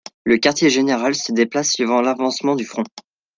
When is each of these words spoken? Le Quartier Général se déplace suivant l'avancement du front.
Le 0.23 0.39
Quartier 0.39 0.71
Général 0.71 1.13
se 1.13 1.31
déplace 1.31 1.73
suivant 1.73 2.01
l'avancement 2.01 2.55
du 2.55 2.65
front. 2.65 2.81